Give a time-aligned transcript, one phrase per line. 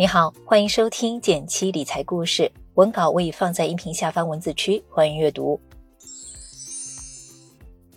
[0.00, 5.60] 你好，欢迎收听简七理财故事，文稿我已放在音频下方文字区，欢迎阅读。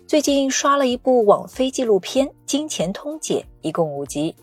[0.06, 4.36] 最近刷了一部网飞纪录片《金钱通解》，一共五集，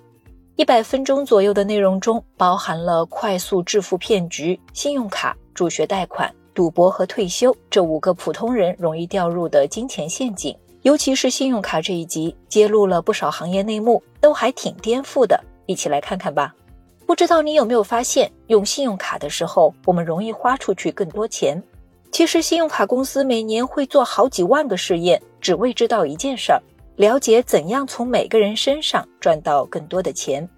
[0.57, 10.57] 一百分钟左右的内容中，包含了快速致富骗局、信用卡、助学贷款、赌博和退休这五个普通人容易掉入的金钱陷阱。
[10.81, 15.39] 尤其是信用卡这一集，揭露了不少行业内幕，都还挺颠覆的。
[15.67, 16.55] 一起来看看吧。
[17.11, 21.61] 不知道你有没有发现，用信用卡的时候，我们容易花出去更多钱。
[22.13, 26.63] 其实，信用卡公司每年会做好几万个试验，只为知道一件事儿：
[26.95, 30.49] 了解怎样从每个人身上赚到更多的钱。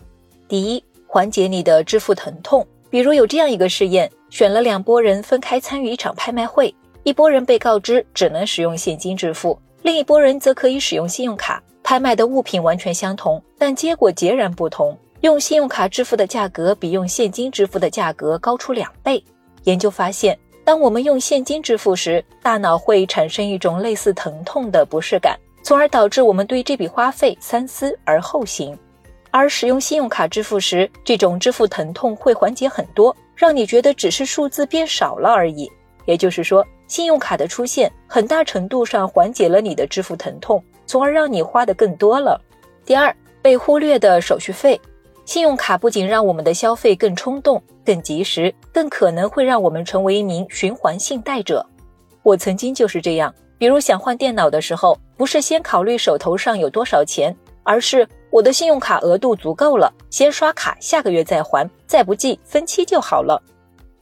[0.46, 2.66] 第一，缓解你的支付疼痛。
[2.90, 11.62] 比如有这样一个试验，选了两拨人分开参与一场拍卖会，一拨人被告知只能使用现金支付，另一拨人则可以使用信用卡。
[11.82, 14.94] 拍卖的物品完全相同，但结果截然不同。
[15.22, 19.22] 用信用卡支付的价格比用现金支付的价格高出两倍。
[19.62, 28.76] 研究发现，当我们用现金支付时，大脑会产生一种类似疼痛的不适感，从而导致我们对这笔花费三思而后行。
[29.30, 35.70] 而使用信用卡支付时，这种支付疼痛会缓解很多，让你觉得只是数字变少了而已。
[36.04, 42.40] 也就是说，信用卡的出现很大程度上缓解了你的支付疼痛，从而让你花的更多了。
[42.84, 44.80] 第二，被忽略的手续费。
[45.24, 51.64] 信用卡不仅让我们的消费更冲动、更及时，更可能会让我们成为一名循环信贷者。
[52.22, 63.40] 我曾经就是这样，比如想换电脑的时候，不是先考虑手头上有多少钱，而是我的信用卡额度足够了，先刷卡，下个月再还，再不济分期就好了。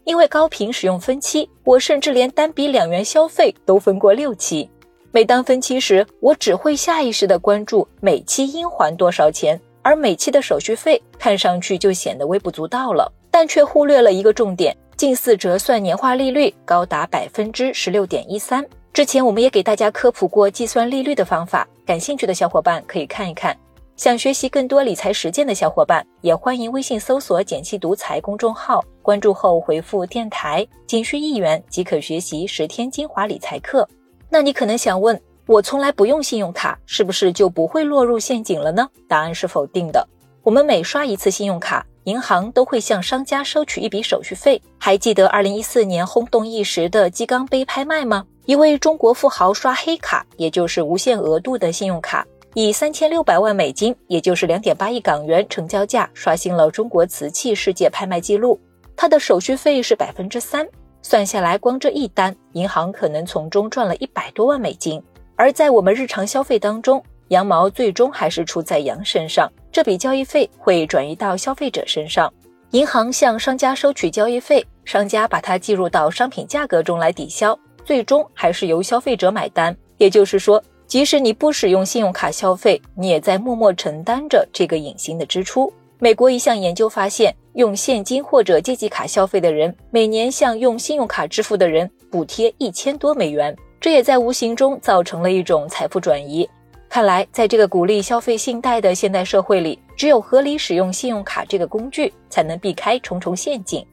[0.05, 4.69] 因为高频使用分期，我甚至连单笔两元消费都分过六期。
[5.13, 9.61] 每当分期时，我只会下意识地关注每期应还多少钱。
[9.83, 18.65] 而每期的手续费看上去就显得微不足道了，但却忽略了一个重点：近似折算年化利率高达百分之十六点一三。
[18.93, 23.57] 之前我们也给大家科普过计算利率的方法，感兴趣的小伙伴可以看一看。
[23.97, 33.87] 想学习更多理财实践的小伙伴，也欢迎微信搜索“简七独裁公众号，关注后回复“电台”，仅需一元即可学习十天精华理财课。
[34.31, 35.21] 那你可能想问？
[35.51, 38.89] 我从来不用信用卡，是不是就不会落入陷阱了呢？
[39.09, 40.09] 答案是否定的。
[40.45, 44.63] 我们每刷一次信用卡，银行都会向商家收取一笔手续费。
[44.79, 48.25] 还记得二零一四年轰动一时的鸡缸杯拍卖吗？
[48.47, 52.25] 一位中国富豪刷黑卡，也就是无限额度的信用卡，
[52.55, 58.57] 以三千六百万美金，也就是两点八亿港元成交价，刷新了中国瓷器世界拍卖记录。
[58.95, 60.65] 他的手续费是百分之三，
[61.03, 65.03] 算下来，光这一单，银行可能从中赚了一百多万美金。
[65.41, 72.31] 而在我们日常消费当中，羊毛最终还是出在羊身上，这笔交易费会转移到消费者身上，
[72.73, 79.75] 银行向商家收取交易费，商家把它计入到商品价格中来抵消，最终还是由消费者买单。
[79.97, 85.73] 也就是说，即使你不使用信用卡消费，你也在默默承担着这个隐形的支出。
[85.99, 93.57] 美国一项研究发现，用现金或者借记卡消费的人，每年向用信用卡支付的人补贴一千多美元。
[93.81, 96.49] 这也在无形中造成了一种财富转移。
[96.89, 103.87] 看来，在这个鼓励消费信贷的现代社会里，只有合理使用信用卡这个工具，才能避开重重陷阱。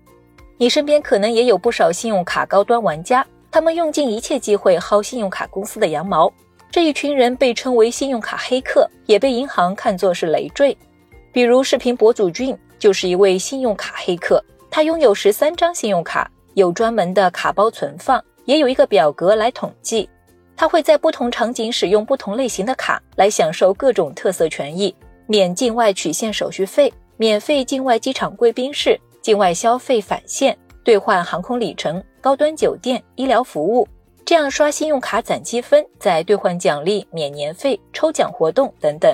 [0.58, 6.32] 你身边可能也有不少信用卡高端玩家，他们用尽一切机会薅信用卡公司的羊毛。
[6.72, 10.76] 这一群人被称为信用卡黑客，也被银行看作是累赘。
[11.32, 18.22] 比如，视频博主俊就是一位信用卡黑客，他拥有十三张信用卡，有专门的卡包存放。
[18.48, 20.10] 也有一个表格来统计，
[20.56, 24.96] 他会在不同场景使用不同类型的卡来享受各种特色权益：
[25.28, 33.86] 免境外取现手续费、免费境外机场贵宾室、境外消费返现、兑换航空里程、高端酒店、医疗服务。
[34.24, 39.14] 这样刷信用卡攒积分，再兑换奖励、免年费、抽奖活动等等，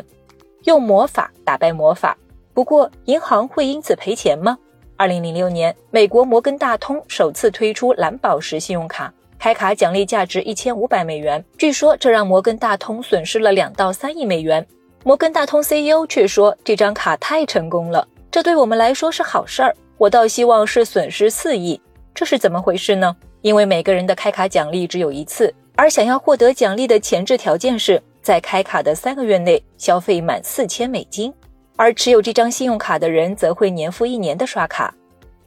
[0.66, 2.16] 用魔法打败魔法。
[2.54, 4.56] 不过，银行会因此赔钱吗？
[4.96, 9.12] 二零零六年，美国摩根大通首次推出蓝宝石信用卡。
[9.44, 14.66] 开卡奖励价值一千五百美元，据说这让摩根大通损失了两到三亿美元。
[15.04, 19.76] 摩根大通 CEO 却说这张卡太成功了，这对我们来说是好事儿。
[19.98, 21.78] 我倒希望是损失四亿，
[22.14, 23.14] 这是怎么回事呢？
[23.42, 31.34] 因为每个人的开卡奖励只有一次，而想要获得奖励的前置条件是在开卡的三个月内消费满四千美金，
[31.76, 34.96] 而持有这张信用卡的人则会年复一年的刷卡。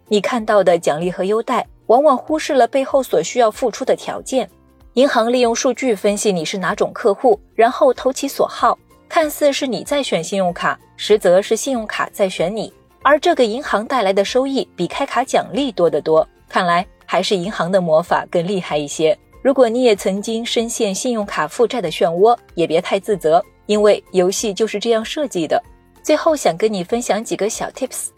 [0.09, 1.67] 你看到的奖励和优待。
[1.87, 4.49] 往往忽视了背后所需要付出的条件。
[4.95, 8.79] 银行利用数据分析你是哪种客户，然后投其所好。
[9.09, 12.73] 看似是你在选信用卡，实则是信用卡在选你。
[13.03, 16.27] 而这个银行带来的收益比开卡奖励多得多。
[16.49, 19.17] 看来还是银行的魔法更厉害一些。
[19.43, 25.63] 如果你也曾经深陷信用卡负债的漩涡，也别太自责，因为游戏就是这样设计的。
[26.03, 28.09] 最后想跟你分享几个小 tips：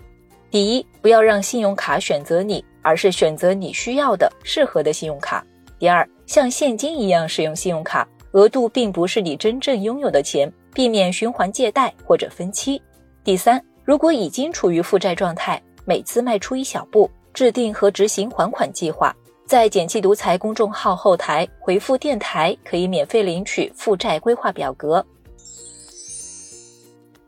[0.51, 5.41] 第一，不要让信用卡选择你，而是选择你需要的、适合的信用卡；
[5.79, 12.81] 第二，像现金一样使用信用卡，额度并不是你真正拥有的钱，避免循环借贷或者分期；
[13.25, 19.15] 第三，如果已经处于负债状态，每次迈出一小步，制定和执行还款计划。
[19.47, 25.03] 在“简气独裁”公众号后台回复“电台”，可以免费领取负债规划表格。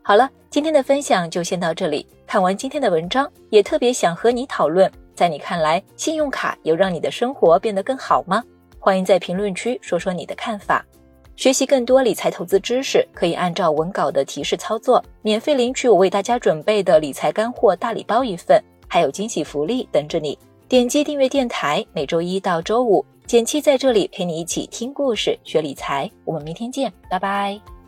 [0.03, 2.05] 好了，今天的分享就先到这里。
[2.27, 8.43] 看完今天的文章，也特别想和你讨论，在你看来，信用卡有让你的生活变得更好吗？
[8.79, 10.85] 欢迎在评论区说说你的看法。
[11.35, 20.37] 学习更多理财投资知识，可以按照文稿的提示操作，免费领取我为大家准备的理财干货大礼包一份，还有惊喜福利等着你。
[20.67, 26.09] 点击订阅电台，每周一到周五，简七在这里陪你一起听故事、学理财。
[26.25, 27.80] 我们明天见，拜拜。